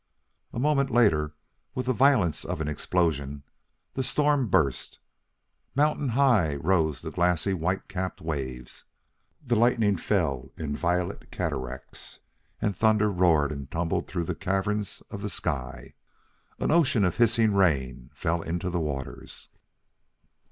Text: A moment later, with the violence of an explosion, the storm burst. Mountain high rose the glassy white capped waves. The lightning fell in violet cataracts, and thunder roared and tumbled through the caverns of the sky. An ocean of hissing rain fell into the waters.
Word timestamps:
A 0.51 0.57
moment 0.57 0.89
later, 0.89 1.35
with 1.75 1.85
the 1.85 1.93
violence 1.93 2.43
of 2.43 2.59
an 2.59 2.67
explosion, 2.67 3.43
the 3.93 4.01
storm 4.01 4.47
burst. 4.47 4.97
Mountain 5.75 6.09
high 6.17 6.55
rose 6.55 7.03
the 7.03 7.11
glassy 7.11 7.53
white 7.53 7.87
capped 7.87 8.19
waves. 8.19 8.85
The 9.45 9.55
lightning 9.55 9.97
fell 9.97 10.53
in 10.57 10.75
violet 10.75 11.29
cataracts, 11.29 12.17
and 12.59 12.75
thunder 12.75 13.11
roared 13.11 13.51
and 13.51 13.69
tumbled 13.69 14.07
through 14.07 14.23
the 14.25 14.33
caverns 14.33 15.03
of 15.11 15.21
the 15.21 15.29
sky. 15.29 15.93
An 16.57 16.71
ocean 16.71 17.05
of 17.05 17.17
hissing 17.17 17.53
rain 17.53 18.09
fell 18.15 18.41
into 18.41 18.71
the 18.71 18.79
waters. 18.81 19.49